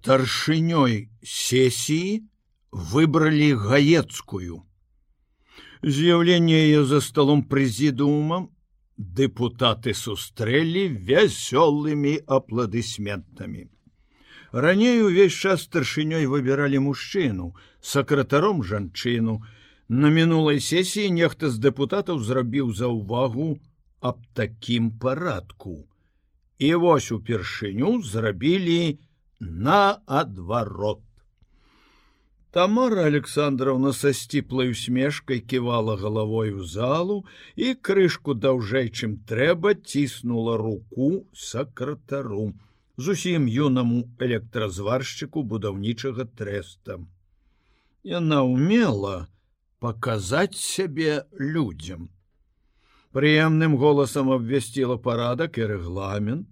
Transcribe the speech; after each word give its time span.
старшынёй 0.00 1.10
сесіі 1.22 2.24
выбралі 2.72 3.48
гаецкую. 3.60 4.64
З'яўленне 5.84 6.56
яе 6.56 6.84
за 6.88 7.00
сталом 7.04 7.42
прэзідуумам 7.50 8.48
дэпутаты 8.96 9.92
сустрэлі 9.92 10.86
вясёлымі 11.04 12.14
апладысментамі. 12.24 13.68
Раней 14.52 15.04
увесь 15.04 15.36
час 15.36 15.68
старшынёй 15.68 16.24
выбіралі 16.32 16.80
мужчыну, 16.88 17.52
сакратаром 17.80 18.64
жанчыну. 18.64 19.44
На 19.88 20.08
мінулай 20.08 20.64
сесіі 20.64 21.12
нехта 21.12 21.52
з 21.52 21.60
дэпутатаў 21.60 22.24
зрабіў 22.24 22.72
заўвагу 22.72 23.60
аб 24.00 24.24
такім 24.32 24.96
парадку. 24.96 25.84
І 26.56 26.74
вось 26.74 27.12
упершыню 27.12 28.00
зрабілі, 28.00 28.96
наадварот. 29.40 31.00
Тамара 32.50 33.04
Александровна 33.06 33.92
са 33.92 34.12
сціплай 34.12 34.70
усмешкай 34.70 35.40
ківала 35.40 35.96
галавой 35.96 36.50
у 36.52 36.64
залу 36.64 37.24
і 37.54 37.74
крышку 37.74 38.34
даўжэй, 38.34 38.90
чым 38.90 39.22
трэба 39.22 39.74
ціснула 39.74 40.56
руку 40.58 41.26
сакратару 41.32 42.52
зусім 43.00 43.46
юнаму 43.46 44.02
электразваршчыку 44.18 45.42
будаўнічага 45.46 46.26
трэста. 46.36 46.98
Яна 48.02 48.42
умела 48.42 49.28
паказаць 49.78 50.58
сябе 50.58 51.24
людзям. 51.38 52.10
Прыемным 53.14 53.76
голасам 53.78 54.30
абвясціла 54.30 54.96
парадак 54.96 55.58
і 55.58 55.66
рэгламент. 55.66 56.46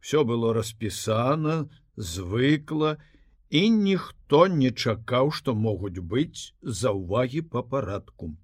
Всё 0.00 0.24
было 0.24 0.52
распісана, 0.52 1.68
звыкла 1.96 2.96
і 3.50 3.70
ніхто 3.70 4.46
не 4.46 4.70
чакаў, 4.70 5.30
што 5.30 5.54
могуць 5.54 6.00
быць 6.00 6.54
за 6.62 6.90
ўвагі 6.90 7.42
па 7.54 7.62
парадку. 7.62 8.34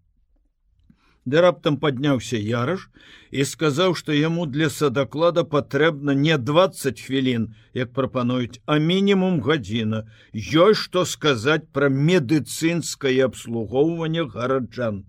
Ды 1.30 1.40
раптам 1.44 1.76
падняўся 1.82 2.38
яраш 2.40 2.86
і 3.30 3.44
сказаў, 3.44 3.94
што 3.98 4.16
яму 4.16 4.46
для 4.46 4.70
садаклада 4.70 5.44
патрэбна 5.44 6.14
не 6.14 6.38
20 6.38 7.00
хвілін, 7.06 7.44
як 7.74 7.92
прапануюць, 7.92 8.62
а 8.64 8.78
мінімум 8.78 9.40
гадзіна. 9.44 10.06
Ёй 10.32 10.74
што 10.74 11.04
сказаць 11.04 11.68
пра 11.76 11.92
медыцынскае 11.92 13.20
абслугоўванне 13.28 14.24
гараджан. 14.24 15.04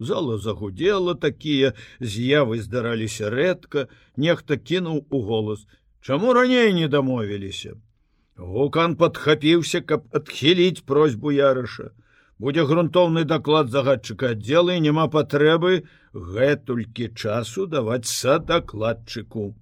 Зала 0.00 0.38
загудела 0.38 1.14
такія 1.14 1.74
з'явы 2.00 2.60
здараліся 2.64 3.30
рэдка, 3.30 3.86
нехта 4.16 4.56
кінуў 4.56 5.04
у 5.10 5.20
голас: 5.22 5.66
Чаму 6.00 6.32
раней 6.32 6.72
не 6.74 6.88
дамовіліся? 6.88 7.76
Гукан 8.36 8.96
падхапіўся, 8.96 9.80
каб 9.80 10.06
адхіліць 10.16 10.84
просьбу 10.88 11.32
ярыша. 11.32 11.90
Будзе 12.40 12.64
грунтоўны 12.64 13.24
даклад 13.28 13.68
загадчыка 13.68 14.30
аддзела 14.34 14.76
і 14.78 14.84
няма 14.86 15.08
патрэбы 15.12 15.84
гэтулькі 16.14 17.12
часу 17.12 17.66
даваць 17.68 18.08
садакладчыку. 18.08 19.52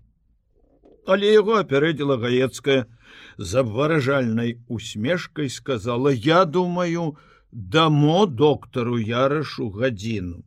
Але 1.10 1.32
яго 1.34 1.58
апярэдзіла 1.58 2.18
гаецкая 2.22 2.86
з 3.38 3.50
абваражальнай 3.64 4.54
усмешкай 4.68 5.50
сказала: 5.50 6.12
я 6.14 6.44
думаю, 6.44 7.16
дамо 7.50 8.26
доктару 8.26 8.98
ярышу 8.98 9.70
гадзіну. 9.70 10.44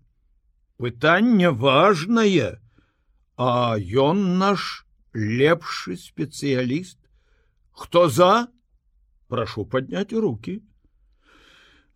Пытанне 0.78 1.52
важнае, 1.52 2.62
а 3.38 3.76
ён 3.78 4.38
наш, 4.38 4.86
лепшы 5.14 5.98
спецыяліст 5.98 6.98
хто 7.72 8.10
за? 8.10 8.48
Прошу 9.28 9.66
поднять 9.66 10.14
руки. 10.14 10.62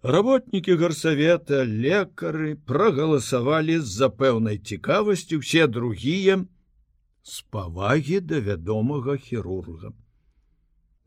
Работники 0.01 0.71
гарсавета 0.71 1.63
лекары 1.65 2.55
прогаласавалі 2.69 3.79
з-за 3.81 4.09
пэўнай 4.09 4.57
цікавасці 4.61 5.37
все 5.41 5.65
другие 5.67 6.45
с 7.25 7.41
павагі 7.49 8.19
да 8.21 8.39
вядомага 8.47 9.17
хірурга 9.17 9.89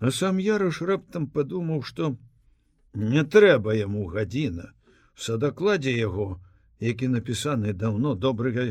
на 0.03 0.11
сам 0.11 0.41
ярыш 0.43 0.81
раптам 0.91 1.29
подумаў 1.37 1.85
что 1.91 2.11
не 3.13 3.23
трэба 3.23 3.79
яму 3.79 4.03
гадзіна 4.15 4.67
садакладзе 5.15 5.95
яго 5.95 6.27
які 6.91 7.11
напісаны 7.15 7.73
давно 7.85 8.15
добрыга 8.27 8.67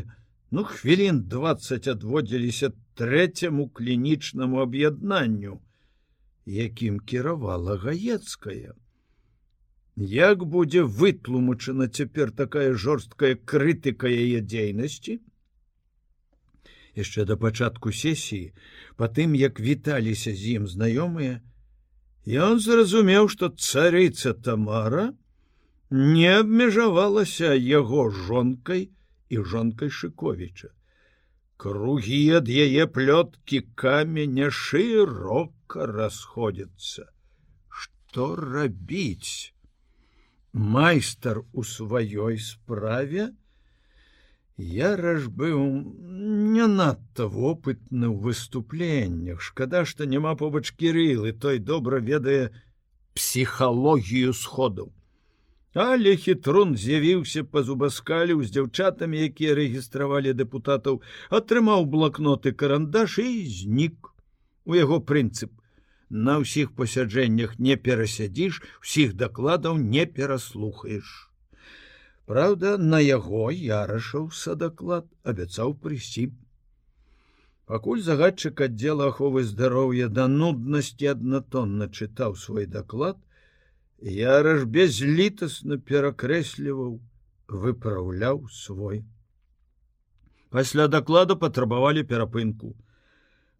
ну 0.50 0.64
хвілін 0.64 1.22
20 1.28 1.88
адводзіліся 1.88 2.72
трэцяму 2.98 3.68
клінічнаму 3.68 4.60
аб'яднанню, 4.64 5.60
якім 6.46 7.00
кіравала 7.00 7.76
гаецкая. 7.76 8.74
Як 9.96 10.44
будзе 10.44 10.82
вытлумачана 10.82 11.88
цяпер 11.88 12.30
такая 12.30 12.74
жорсткая 12.74 13.34
крытыка 13.34 14.08
яе 14.08 14.40
дзейнасці? 14.40 15.18
Яшчэ 16.94 17.24
да 17.26 17.36
пачатку 17.36 17.92
сесіі, 17.92 18.54
па 18.96 19.06
тым, 19.06 19.34
як 19.34 19.60
віталіся 19.60 20.34
з 20.34 20.58
ім 20.58 20.66
знаёмыя, 20.66 21.42
ён 22.26 22.58
зразумеў, 22.58 23.28
што 23.28 23.50
царыца 23.50 24.34
Тамара 24.34 25.12
не 25.90 26.30
абмежавалася 26.40 27.54
яго 27.54 28.10
жонкай 28.10 28.90
і 29.28 29.42
жонкай 29.44 29.90
Шковіча. 29.90 30.70
Кругі 31.56 32.20
ад 32.38 32.48
яе 32.48 32.86
плёткі 32.86 33.62
каменя 33.74 34.50
шырока 34.54 35.86
расходзяцца. 35.90 37.10
Што 37.68 38.34
рабіць? 38.38 39.52
Майстар 40.52 41.42
у 41.52 41.62
сваёй 41.62 42.38
справе, 42.38 43.34
Яраж 44.58 45.26
быў 45.30 45.58
не 46.52 46.66
надта 46.66 47.28
вопытны 47.30 48.10
ў 48.10 48.16
выступленнях. 48.26 49.38
Шкада, 49.38 49.84
што 49.86 50.02
няма 50.02 50.34
побач 50.34 50.74
кірылы, 50.74 51.30
той 51.30 51.62
добра 51.62 52.00
ведае 52.02 52.50
псіхалогію 53.14 54.34
сходаў. 54.34 54.90
Але 55.74 56.16
хітрун 56.16 56.76
з'явіўся 56.76 57.44
па 57.44 57.62
зубаскалю 57.62 58.40
з 58.42 58.50
дзяўчатамі, 58.56 59.20
якія 59.28 59.54
рэгістравалі 59.54 60.32
дэпутатаў, 60.32 61.02
атрымаў 61.28 61.84
блакноты 61.84 62.52
карандаш 62.52 63.18
і 63.20 63.44
знік. 63.44 64.12
У 64.64 64.74
яго 64.74 65.00
прынцып. 65.00 65.52
На 66.08 66.38
ўсіх 66.40 66.72
пасяджэннях 66.72 67.58
не 67.60 67.76
перасядзіш, 67.76 68.62
усіх 68.80 69.12
дакладаў 69.12 69.76
не 69.76 70.06
пераслухаеш. 70.06 71.28
Праўда, 72.24 72.76
на 72.78 73.00
яго 73.00 73.52
ярашаў 73.52 74.30
садаклад 74.32 75.04
абяцаў 75.24 75.76
прыйсці. 75.84 76.32
Пакуль 77.68 78.00
загадчык 78.00 78.60
аддзела 78.64 79.12
аховы 79.12 79.44
здароўя 79.44 80.08
да 80.08 80.28
нуднасці 80.32 81.12
аднатонна 81.12 81.92
чытаў 81.92 82.36
свой 82.40 82.64
даклад, 82.64 83.20
Яраж 83.98 84.62
безлітасна 84.70 85.74
перакрэсліваў, 85.82 87.00
выпраўляў 87.50 88.46
свой. 88.46 89.02
Пасля 90.54 90.86
даклада 90.86 91.34
патрабавалі 91.34 92.06
перапынку. 92.06 92.76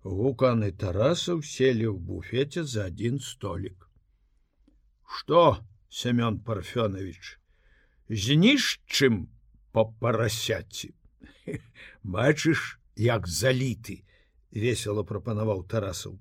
Гуканы 0.07 0.71
Тарасаў 0.71 1.43
селі 1.43 1.91
ў 1.91 1.99
буфеце 1.99 2.63
за 2.63 2.87
адзін 2.87 3.19
столік. 3.19 3.91
Што, 5.03 5.59
Семён 5.91 6.39
Парфёнович, 6.39 7.43
знішчым 8.07 9.27
па 9.75 9.91
парасяці. 9.91 10.95
Бачыш, 12.05 12.79
як 12.95 13.27
заліты, 13.27 14.07
весело 14.55 15.03
прапанаваў 15.03 15.67
Тарасаў. 15.67 16.15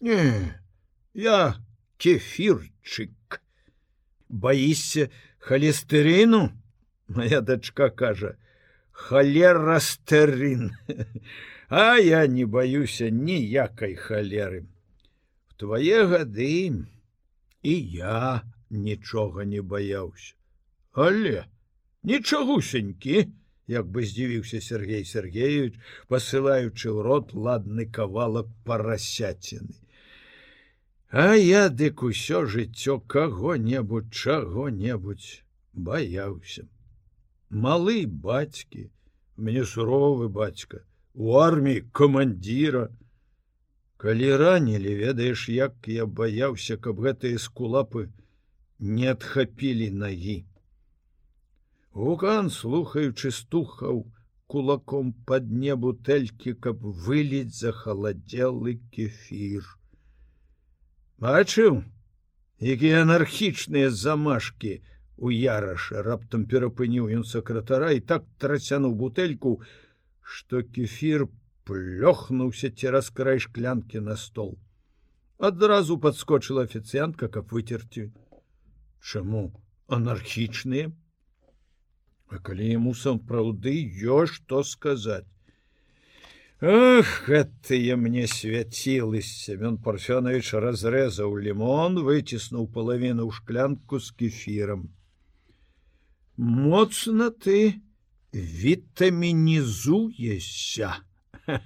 Не, 0.00 0.56
я 1.12 1.60
кефірчык 2.00 3.44
боишься 4.30 5.10
холестерину? 5.38 6.52
Моя 7.08 7.40
дочка 7.40 7.90
кажа. 7.90 8.36
Холерастерин. 8.92 10.72
А 11.70 11.98
я 11.98 12.26
не 12.26 12.44
боюся 12.46 13.10
ніякай 13.10 13.94
холеры 13.94 14.66
в 15.46 15.54
твае 15.54 16.02
гады 16.12 16.82
і 17.62 17.74
я 17.94 18.42
нічога 18.70 19.44
не 19.44 19.62
баяўся 19.62 20.34
але 20.90 21.46
нічагусенькі 22.02 23.30
як 23.70 23.86
бы 23.86 24.02
здзівіўся 24.02 24.60
Сергей 24.60 25.06
Сергеевич 25.06 25.78
посылаючы 26.10 26.90
ў 26.90 27.06
рот 27.06 27.34
ладны 27.34 27.86
кавалак 27.86 28.50
парасяціны 28.66 29.78
А 31.12 31.34
я 31.34 31.68
дык 31.68 32.04
усё 32.06 32.46
жыццё 32.46 33.00
каго-небудзь 33.00 34.12
чаго-небудзь 34.14 35.42
баяўся. 35.74 36.68
Малы 37.50 38.06
бацькі, 38.06 38.90
мне 39.36 39.64
суровы 39.64 40.28
бацька, 40.28 40.84
у 41.14 41.34
арміі 41.34 41.82
камандзіра. 41.90 42.90
Калі 43.96 44.36
ранілі, 44.36 44.94
ведаеш, 45.02 45.48
як 45.48 45.90
я 45.90 46.06
баяўся, 46.06 46.76
каб 46.76 47.02
гэтыя 47.02 47.42
скулапы 47.42 48.06
не 48.78 49.10
адхапілі 49.10 49.90
нагі. 49.90 50.46
Гукан, 51.90 52.54
слухаючы 52.54 53.34
стухаў 53.34 54.06
кулаком 54.46 55.10
пад 55.26 55.50
небу 55.50 55.90
тэлькі, 55.92 56.54
каб 56.54 56.86
выліць 56.86 57.58
захаладзелы 57.58 58.78
кефір. 58.94 59.66
Бачыў, 61.20 61.82
якія 62.74 63.00
анархічныя 63.04 63.88
замашкі 63.92 64.70
у 65.20 65.28
яраша 65.28 66.00
раптам 66.06 66.46
перапыніў 66.48 67.10
ён 67.16 67.24
сакратара 67.28 67.90
і 67.92 68.00
так 68.12 68.24
трацянуў 68.40 68.94
бутэльку, 69.02 69.52
што 70.24 70.62
кефір 70.64 71.26
плёхнуўся 71.68 72.72
цераз 72.72 73.10
край 73.12 73.36
шклянкі 73.44 74.00
на 74.06 74.16
стол. 74.16 74.56
Адразу 75.36 75.98
падскочыла 76.00 76.64
афіцыянтка, 76.64 77.28
каб 77.28 77.52
выцерці. 77.52 78.08
Чаму 79.04 79.52
анархічныя? 79.92 80.88
А 82.32 82.40
калі 82.48 82.72
яму 82.72 82.96
сапраўды 82.96 83.76
ёсць 84.16 84.40
што 84.40 84.64
сказаць. 84.64 85.28
Ах, 86.60 87.24
гэтыя 87.24 87.96
мне 87.96 88.28
свяцілы 88.28 89.24
Семён 89.24 89.80
Парфёнович 89.80 90.60
разрэзаў 90.60 91.40
лімон, 91.40 92.04
выціснуў 92.04 92.68
палавіну 92.68 93.24
ў 93.24 93.32
шклянку 93.32 93.96
з 93.96 94.12
кефірам. 94.12 94.92
Моцна 96.36 97.32
ты 97.32 97.80
вітамінізуешся, 98.36 101.00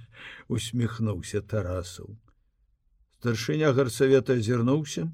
усміхнуўся 0.54 1.42
Тарасаў. 1.42 2.14
Старшыня 3.18 3.74
гарсавета 3.74 4.38
азірнуўся, 4.38 5.10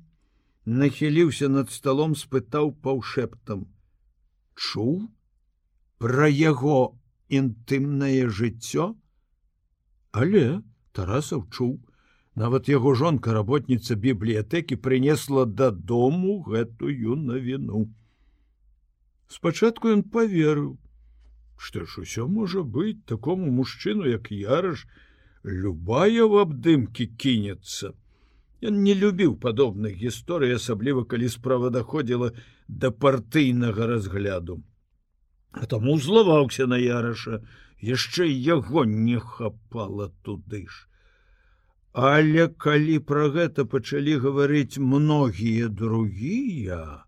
нахіліўся 0.68 1.48
над 1.48 1.72
сталом, 1.72 2.12
спытаў 2.12 2.76
паўшэптам: 2.84 3.64
«Чуў 4.60 5.08
пра 5.96 6.28
яго 6.28 7.00
інтымнае 7.32 8.28
жыццё, 8.28 9.00
Але 10.12 10.62
Тарасаў 10.92 11.46
чуў, 11.54 11.78
нават 12.34 12.68
яго 12.68 12.94
жонка 12.98 13.34
работніца 13.36 13.94
бібліятэкі 13.94 14.78
прынесла 14.86 15.44
дадому 15.46 16.40
гэтую 16.46 17.16
навіну. 17.30 17.86
Спачатку 19.30 19.92
ён 19.94 20.02
поверыў, 20.02 20.74
што 21.56 21.84
ж 21.86 22.02
усё 22.02 22.26
можа 22.26 22.62
быць 22.62 22.98
такому 23.06 23.50
мужчыну, 23.54 24.08
як 24.10 24.32
яраш, 24.34 24.86
любая 25.44 26.26
в 26.26 26.42
абдымкі 26.42 27.06
кінецца. 27.14 27.94
Ён 28.60 28.82
не 28.84 28.94
любіў 28.94 29.36
падобных 29.40 29.94
гісторый, 30.00 30.56
асабліва 30.56 31.04
калі 31.04 31.28
справа 31.28 31.70
даходзіла 31.70 32.32
да 32.68 32.90
партыйнага 32.90 33.86
разгляду. 33.86 34.58
А 35.52 35.66
таму 35.66 35.98
злаваўся 35.98 36.66
на 36.70 36.78
яраша, 36.78 37.40
яшчэ 37.82 38.28
яго 38.30 38.84
не 38.84 39.18
хапала 39.18 40.10
туды 40.22 40.66
ж. 40.68 40.86
Але 41.92 42.46
калі 42.48 42.98
пра 43.02 43.28
гэта 43.34 43.64
пачалі 43.66 44.14
гаварыць 44.22 44.78
многія 44.78 45.66
другія, 45.68 47.02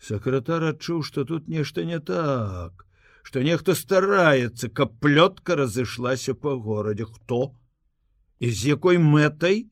сакратар 0.00 0.64
адчуў, 0.72 1.02
што 1.04 1.24
тут 1.28 1.48
нешта 1.48 1.84
не 1.84 2.00
так, 2.00 2.86
што 3.22 3.44
нехта 3.44 3.76
стараецца, 3.76 4.72
каб 4.72 4.96
плётка 5.04 5.56
разышлася 5.60 6.34
па 6.34 6.56
горадзе 6.56 7.04
хто? 7.04 7.52
І 8.40 8.50
з 8.50 8.72
якой 8.72 8.98
мэтай 8.98 9.68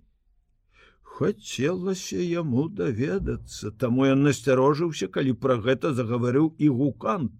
хацелася 1.20 2.16
яму 2.16 2.68
даведацца, 2.72 3.70
таму 3.76 4.08
ён 4.08 4.24
насцярожыўся, 4.24 5.08
калі 5.12 5.36
пра 5.44 5.60
гэта 5.66 5.92
загаварыў 5.92 6.54
і 6.56 6.68
гукант. 6.80 7.34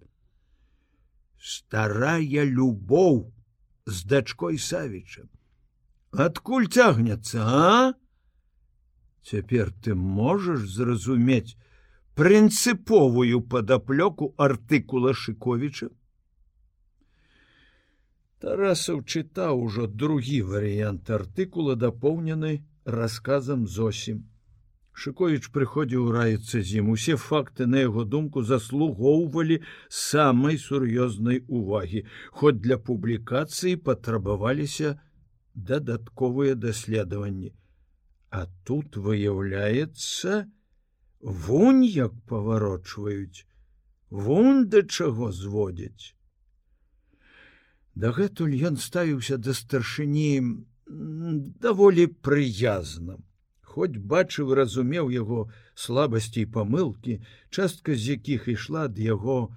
Старая 1.41 2.45
любоў 2.45 3.33
з 3.87 4.05
дачкой 4.05 4.61
савіча. 4.61 5.25
Адкуль 6.13 6.69
цягнецца 6.69 7.41
а? 7.41 7.95
Цяпер 9.25 9.73
ты 9.73 9.97
можаш 9.97 10.69
зразумець 10.77 11.57
прынцыповую 12.21 13.41
падаплёку 13.49 14.35
артыкула 14.37 15.15
шыковіча? 15.17 15.89
Тарасаў 18.45 19.05
чытаў 19.05 19.63
ужо 19.65 19.87
другі 19.87 20.43
варыянт 20.53 21.09
артыкула 21.09 21.77
дапоўнены 21.81 22.61
расказам 22.85 23.67
зосім 23.67 24.27
Шковіч 25.01 25.49
прыходзіў 25.55 26.09
раіцца 26.13 26.61
з 26.61 26.81
ім 26.81 26.89
усе 26.95 27.15
факты 27.17 27.67
на 27.73 27.83
яго 27.83 28.03
думку 28.15 28.43
заслугоўвалі 28.45 29.57
самай 29.99 30.59
сур'ёзнай 30.61 31.41
увагі, 31.61 32.03
хоць 32.41 32.59
для 32.67 32.77
публікацыі 32.89 33.81
патрабаваліся 33.87 34.99
дадатковыя 35.55 36.59
даследаванні. 36.65 37.55
А 38.31 38.47
тут 38.69 38.97
выяўляецца 38.97 40.45
вунь 41.49 41.85
як 41.85 42.13
паварочваюць, 42.29 43.47
вунь 44.11 44.67
да 44.69 44.83
чаго 44.83 45.31
зводзяць. 45.33 46.13
Дагэтуль 47.95 48.55
ён 48.69 48.77
ставіўся 48.77 49.41
да 49.41 49.57
старшыні 49.57 50.31
даволі 50.91 52.07
прыязным. 52.27 53.23
Хоць 53.63 54.03
бачыў 54.13 54.55
разумеў 54.59 55.11
яго 55.15 55.47
слабасці 55.79 56.43
і 56.43 56.51
памылкі 56.57 57.21
частка 57.51 57.95
з 57.95 58.19
якіх 58.19 58.49
ішла 58.51 58.91
ад 58.91 58.99
яго 58.99 59.55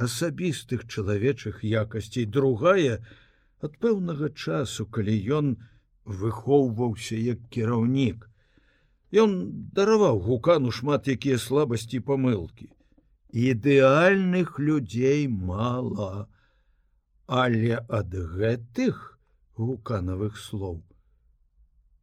асабістых 0.00 0.88
чалавечых 0.88 1.60
якасцей 1.60 2.24
другая 2.24 2.96
ад 3.60 3.76
пэўнага 3.84 4.32
часу 4.32 4.88
калі 4.88 5.16
ён 5.38 5.54
выхоўваўся 6.04 7.20
як 7.20 7.44
кіраўнік. 7.52 8.28
Ён 9.12 9.36
дараваў 9.76 10.24
гукану 10.24 10.72
шмат 10.72 11.08
якія 11.12 11.36
слабасці 11.36 12.00
памылкі. 12.00 12.72
Ідэальных 13.32 14.56
людзей 14.58 15.28
мала 15.28 16.26
але 17.28 17.80
ад 17.88 18.12
гэтых 18.12 19.11
гуканавых 19.58 20.38
слоў 20.38 20.80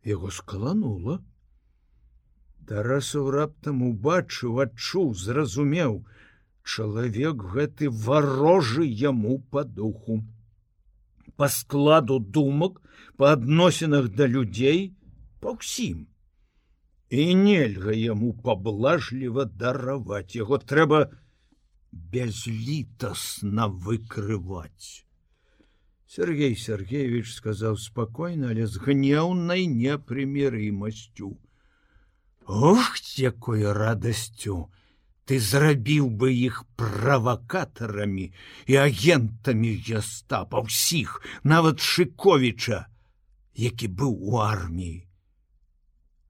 яго 0.06 0.30
скаланула 0.32 1.20
Тарасаў 2.70 3.30
раптам 3.34 3.80
убачыў, 3.82 4.60
адчуў, 4.62 5.14
зразумеў, 5.18 5.96
чалавек 6.74 7.42
гэты 7.54 7.90
варожы 7.90 8.86
яму 8.86 9.40
па 9.56 9.64
духу. 9.80 10.20
Па 11.36 11.50
складу 11.50 12.20
думак, 12.20 12.78
па 13.18 13.34
адносінах 13.38 14.12
да 14.20 14.30
людзей, 14.36 14.94
па 15.42 15.56
ўсім. 15.58 16.06
І 17.10 17.26
нельга 17.42 17.98
яму 17.98 18.36
паблажліва 18.46 19.50
дараваць 19.66 20.38
яго 20.38 20.62
трэба 20.62 21.04
безлітасна 22.14 23.66
выкрываць. 23.66 25.09
Сергей 26.10 26.56
Сергеевич 26.58 27.36
сказаў 27.38 27.78
спакойна, 27.78 28.50
але 28.50 28.66
з 28.66 28.82
гнеўнай 28.82 29.68
непрымерымасцю. 29.70 31.38
Ох, 32.50 32.98
якой 33.22 33.62
радасцю 33.78 34.74
ты 35.30 35.38
зрабіў 35.38 36.10
бы 36.10 36.34
іх 36.34 36.66
правакатарамі 36.82 38.26
і 38.66 38.80
агентамі 38.82 39.76
гестапа 39.86 40.66
ўсіх, 40.66 41.22
нават 41.46 41.78
шыковіча, 41.78 42.90
які 43.54 43.94
быў 43.94 44.18
у 44.34 44.42
арміі. 44.42 45.06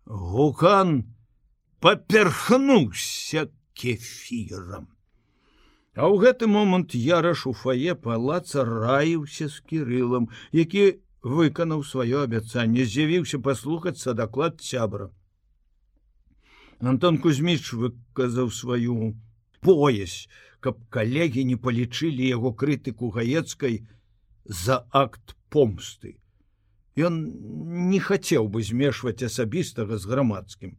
Гукан 0.04 1.08
паперхнуўся 1.80 3.48
кефірам. 3.72 4.92
А 5.98 6.06
ў 6.06 6.22
гэты 6.22 6.48
момант 6.48 6.94
яраш 6.94 7.46
у 7.50 7.54
фае 7.54 7.96
палаца 7.96 8.66
раіўся 8.66 9.50
з 9.50 9.58
кірылам, 9.70 10.30
які 10.54 11.02
выканаў 11.24 11.82
сваё 11.84 12.26
абяцанне, 12.28 12.86
з'явіўся 12.86 13.40
паслухацца 13.42 14.14
даклад 14.14 14.62
сябра. 14.62 15.10
Антон 16.80 17.18
Кузьміч 17.18 17.74
выказаў 17.74 18.54
сваю 18.56 19.18
поясь, 19.62 20.30
каб 20.60 20.80
калегі 20.90 21.44
не 21.44 21.58
палічылі 21.58 22.24
яго 22.24 22.54
крытыку 22.54 23.10
гаецкай 23.12 23.84
за 24.46 24.86
акт 24.92 25.36
помсты. 25.50 26.16
Ён 26.96 27.20
не 27.92 28.00
хацеў 28.00 28.48
бы 28.48 28.64
змешваць 28.64 29.24
асабістага 29.24 29.98
з 29.98 30.06
грамадскім. 30.06 30.78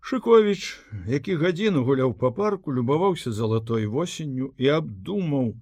Шковіч, 0.00 0.80
які 1.06 1.36
гадзіну 1.36 1.84
гуляў 1.84 2.14
па 2.20 2.30
парку, 2.30 2.72
любаваўся 2.72 3.32
залатой 3.32 3.86
восенню 3.86 4.52
і 4.56 4.72
абдумаў 4.80 5.52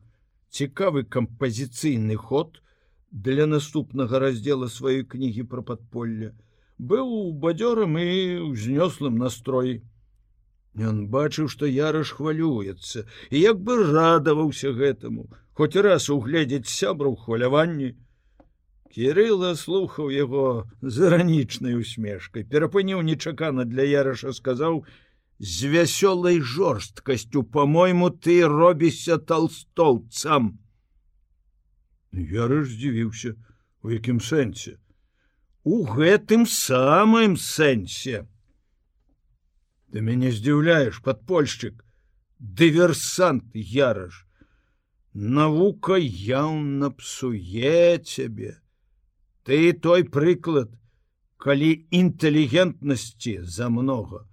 цікавы 0.51 1.05
кампазіцыйны 1.05 2.17
ход 2.17 2.63
для 3.11 3.47
наступнага 3.47 4.19
раздзела 4.19 4.69
сваёй 4.73 5.05
кнігі 5.05 5.45
пра 5.53 5.63
падполля 5.63 6.33
быў 6.79 7.33
бадзёрам 7.45 7.99
і 7.99 8.09
ўзнёслым 8.55 9.19
настроі 9.19 9.81
Ён 10.89 10.99
бачыў 11.11 11.49
што 11.51 11.67
яраш 11.67 12.13
хвалюецца 12.15 13.03
і 13.31 13.41
як 13.43 13.59
бы 13.69 13.79
радаваўся 13.93 14.71
гэтаму 14.81 15.27
хоць 15.59 15.75
раз 15.89 16.09
угледзець 16.15 16.71
сябру 16.71 17.17
хваляванні 17.25 17.89
Кірыла 18.95 19.53
слухаў 19.55 20.09
яго 20.11 20.65
з 20.81 21.09
іранічнай 21.09 21.77
усмешкай 21.77 22.45
перапыніў 22.49 23.03
нечакана 23.05 23.67
для 23.69 23.85
яраша 23.85 24.33
сказаў 24.33 24.81
з 25.39 25.69
вясёлай 25.73 26.41
жорсткасцю 26.41 27.43
по-мойму 27.45 28.09
ты 28.11 28.41
робішся 28.49 29.19
толстоўцам 29.19 30.57
Ярыш 32.13 32.73
здзівіўся 32.73 33.35
у 33.85 33.93
якім 33.93 34.25
сэнсе? 34.25 34.79
У 35.69 35.85
гэтым 35.85 36.47
самым 36.49 37.37
сэнсе 37.37 38.25
ты 39.93 40.01
мяне 40.01 40.33
здзіўляеш 40.33 41.03
подпольшчык 41.05 41.85
дыверсант 42.39 43.53
яраш 43.53 44.25
навука 45.13 46.01
яўна 46.01 46.91
псуе 47.03 48.01
цябе 48.01 48.57
ты 49.49 49.73
той 49.73 50.05
прыклад 50.05 50.69
калі 51.41 51.71
інтэлігентнасці 51.89 53.33
за 53.49 53.69
много 53.73 54.27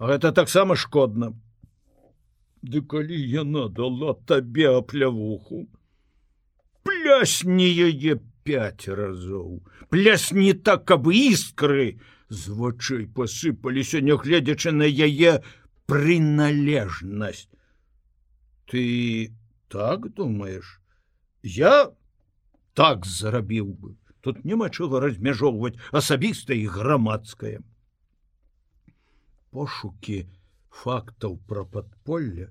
гэта 0.00 0.32
таксама 0.32 0.76
шкодна. 0.80 1.34
Ды 2.62 2.80
калі 2.80 3.18
яна 3.20 3.66
дала 3.68 4.16
табе 4.24 4.70
аплявуху 4.72 5.66
плясні 6.88 7.68
яе 7.68 8.16
пять 8.48 8.88
разоў. 8.88 9.60
Плясні 9.92 10.56
так 10.56 10.88
каб 10.88 11.12
іскры 11.12 12.00
з 12.32 12.56
вачэй 12.56 13.06
посыпаліся 13.12 14.00
нягледзячы 14.00 14.72
на 14.72 14.88
яе 14.88 15.42
прыналежнасць. 15.84 17.50
Ты 18.72 19.36
так 19.68 20.08
думаешь 20.16 20.80
я 21.42 21.92
так 22.72 23.04
зарабіў 23.04 23.74
бы 23.76 23.98
тут 24.22 24.44
няма 24.44 24.70
чого 24.70 25.00
размяжоўваць 25.02 25.76
асабіста 25.90 26.54
і 26.54 26.66
грамадскае. 26.78 27.58
Пошукі 29.50 30.18
фактаў 30.82 31.36
пра 31.50 31.64
падполля 31.76 32.48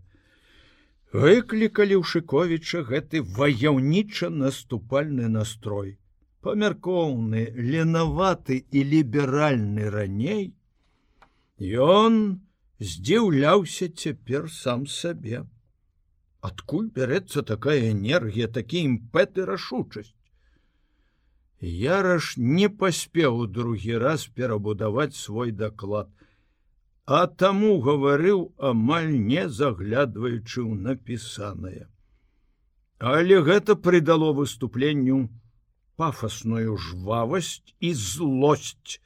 выклікалі 1.13 1.95
ў 1.99 2.03
шыковіча 2.11 2.83
гэты 2.91 3.23
ваяўніча 3.39 4.29
наступальны 4.29 5.31
настрой. 5.31 5.97
Памяркоўны 6.41 7.41
ленаваты 7.55 8.63
і 8.71 8.83
ліберальны 8.91 9.89
раней 9.95 10.45
ён 11.87 12.15
здзіўляўся 12.79 13.91
цяпер 14.03 14.47
сам 14.49 14.87
сабе. 14.87 15.43
Адкуль 16.41 16.87
бярэцца 16.95 17.43
такая 17.45 17.91
энергія 17.91 18.47
такі 18.47 18.81
імпэты 18.87 19.45
рашучасць 19.45 20.15
Яраш 21.61 22.35
не 22.37 22.69
паспеў 22.69 23.45
другі 23.47 24.01
раз 24.01 24.25
перабудаваць 24.27 25.13
свой 25.15 25.51
даклад 25.51 26.09
а 27.05 27.27
таму 27.27 27.79
гаварыў 27.85 28.41
амаль 28.71 29.11
не 29.11 29.49
заглядваючы 29.49 30.61
ў 30.63 30.73
напісанае. 30.87 31.87
Але 32.99 33.41
гэта 33.41 33.75
прыдало 33.75 34.31
выступленню 34.37 35.27
пафасную 35.97 36.77
жвавасць 36.77 37.73
і 37.79 37.93
злосць 37.93 39.01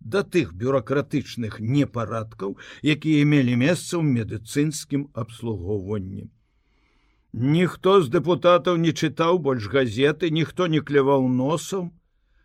да 0.00 0.24
тых 0.24 0.52
бюракратычных 0.52 1.60
непарадкаў, 1.60 2.56
якія 2.82 3.24
мелі 3.24 3.54
месца 3.60 4.00
ў 4.00 4.04
медыцынскім 4.18 5.08
абслугоўванні. 5.14 6.26
Ніхто 7.34 7.98
з 7.98 8.14
дэпутатаў 8.14 8.76
не 8.78 8.92
чытаў 8.94 9.40
больш 9.42 9.66
газеты, 9.66 10.30
ніхто 10.30 10.68
не 10.70 10.78
кляваў 10.78 11.26
носам, 11.26 11.90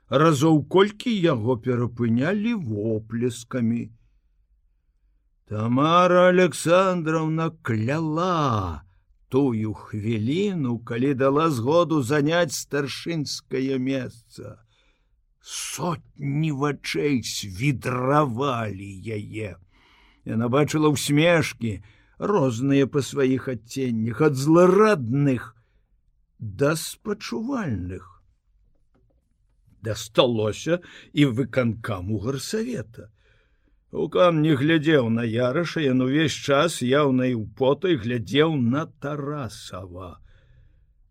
разоў 0.10 0.64
колькі 0.66 1.14
яго 1.14 1.58
перапынялі 1.62 2.54
воплескамі. 2.58 3.92
Тамара 5.46 6.24
Александровна 6.30 7.52
кляла 7.62 8.82
тую 9.30 9.74
хвіліну, 9.74 10.80
калі 10.80 11.14
дала 11.14 11.50
згоду 11.54 12.02
заняць 12.02 12.58
старшынскае 12.58 13.78
месца. 13.78 14.58
Сотні 15.42 16.50
вачэй 16.52 17.22
свідравалі 17.22 18.90
яе. 19.06 19.54
Яна 20.26 20.50
бачыла 20.50 20.90
ўсмешкі, 20.90 21.78
розныя 22.20 22.88
па 22.88 23.02
сваіх 23.02 23.48
адценнях, 23.48 24.22
ад 24.22 24.36
зларадных 24.36 25.56
да 26.40 26.76
спачувальных. 26.76 28.22
Дасталося 29.82 30.80
і 31.14 31.26
выканкаму 31.26 32.20
гарсавета. 32.20 33.10
Укан 33.92 34.42
не 34.42 34.54
глядзеў 34.54 35.10
на 35.10 35.24
яраша, 35.24 35.82
ён 35.82 36.06
увесь 36.06 36.36
час 36.36 36.82
яўнай 36.84 37.34
у 37.34 37.48
потай 37.48 37.96
глядзеў 37.96 38.56
на 38.56 38.86
Тарасава. 38.86 40.20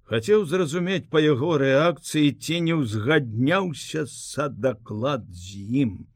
Хацеў 0.04 0.44
зразумець 0.46 1.08
па 1.10 1.20
яго 1.20 1.56
рэакцыі 1.58 2.32
ці 2.32 2.60
не 2.68 2.76
ўзгадняўся 2.78 4.06
са 4.06 4.48
даклад 4.48 5.26
з 5.32 5.64
ім. 5.82 6.06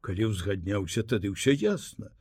Калі 0.00 0.30
ўзгадняўся, 0.30 1.02
тады 1.02 1.32
ўсё 1.34 1.52
ясна. 1.52 2.15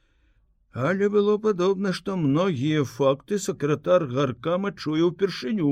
Але 0.76 1.08
было 1.10 1.38
падобна, 1.40 1.94
што 1.96 2.16
многія 2.20 2.84
факты 2.84 3.40
сакратар 3.40 4.06
гаркама 4.12 4.72
чуе 4.76 5.08
ўпершыню. 5.08 5.72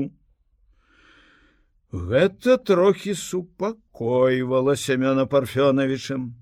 Гэта 1.92 2.56
трохі 2.70 3.12
супакойвала 3.12 4.74
сямёна 4.80 5.28
парфёнавічым 5.28 6.32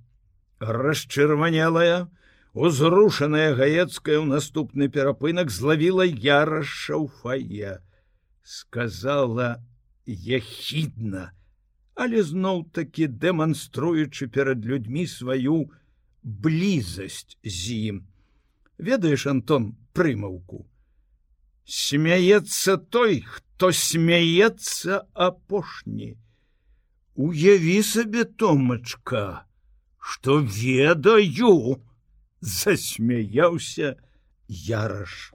расчырванелая 0.63 2.07
узрушаная 2.55 3.51
гаецкая 3.59 4.23
ў 4.23 4.27
наступны 4.31 4.89
перапынак 4.89 5.51
злавіла 5.51 6.07
яраша 6.07 6.97
ў 7.03 7.11
фае. 7.21 7.83
Сказала 8.43 9.59
ехідна 10.07 11.33
але 11.95 12.23
зноў 12.23 12.65
таки 12.73 13.07
дэманструючы 13.07 14.29
перад 14.33 14.65
людзьмі 14.65 15.07
сваю 15.07 15.59
блізасць 16.23 17.37
з 17.45 17.77
ім 17.93 17.99
ведаеш 18.89 19.27
антон 19.31 19.73
прымаўку? 19.95 20.67
Смяецца 21.65 22.77
той 22.91 23.23
хто 23.23 23.71
смяецца 23.71 25.07
апошні. 25.15 26.17
Уяві 27.15 27.79
сабе 27.87 28.25
томачка 28.25 29.47
что 30.03 30.39
ведаю 30.41 31.79
засмяяўся 32.41 33.97
яраш 34.49 35.33